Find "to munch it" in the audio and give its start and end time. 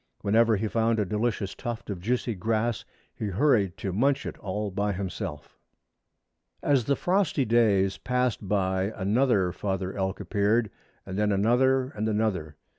3.77-4.35